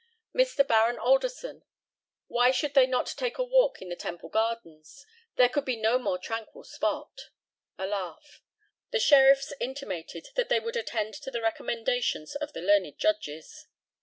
Mr. 0.35 0.67
Baron 0.67 0.97
ALDERSON: 0.97 1.61
Why 2.25 2.49
should 2.49 2.73
they 2.73 2.87
not 2.87 3.13
take 3.17 3.37
a 3.37 3.43
walk 3.43 3.83
in 3.83 3.89
the 3.89 3.95
Temple 3.95 4.29
gardens? 4.29 5.05
There 5.35 5.47
could 5.47 5.63
be 5.63 5.75
no 5.75 5.99
more 5.99 6.17
tranquil 6.17 6.63
spot. 6.63 7.29
(A 7.77 7.85
laugh.) 7.85 8.41
The 8.89 8.99
Sheriffs 8.99 9.53
intimated 9.59 10.29
that 10.33 10.49
they 10.49 10.59
would 10.59 10.75
attend 10.75 11.13
to 11.21 11.29
the 11.29 11.39
recommendations 11.39 12.33
of 12.33 12.53
the 12.53 12.61
learned 12.61 12.97
judges. 12.97 13.67